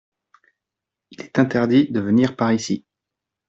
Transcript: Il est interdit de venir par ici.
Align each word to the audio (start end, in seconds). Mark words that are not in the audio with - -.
Il 1.11 1.21
est 1.21 1.37
interdit 1.37 1.91
de 1.91 1.99
venir 1.99 2.35
par 2.35 2.51
ici. 2.51 2.83